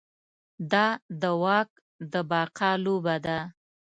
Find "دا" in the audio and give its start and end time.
0.71-0.87